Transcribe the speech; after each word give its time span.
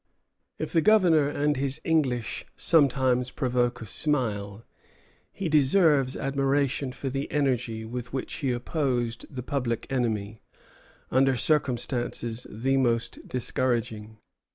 10 0.57 0.65
May, 0.65 0.65
1754. 0.79 1.29
If 1.29 1.29
the 1.29 1.33
Governor 1.35 1.45
and 1.45 1.57
his 1.57 1.81
English 1.83 2.45
sometimes 2.55 3.29
provoke 3.29 3.81
a 3.81 3.85
smile, 3.85 4.63
he 5.31 5.47
deserves 5.47 6.15
admiration 6.17 6.91
for 6.91 7.11
the 7.11 7.31
energy 7.31 7.85
with 7.85 8.11
which 8.11 8.33
he 8.37 8.51
opposed 8.51 9.27
the 9.29 9.43
public 9.43 9.85
enemy, 9.91 10.41
under 11.11 11.35
circumstances 11.35 12.47
the 12.49 12.77
most 12.77 13.27
discouraging. 13.27 14.17